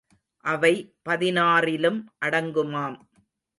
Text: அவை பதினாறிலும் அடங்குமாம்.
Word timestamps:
அவை 0.45 0.71
பதினாறிலும் 1.09 1.99
அடங்குமாம். 2.25 2.97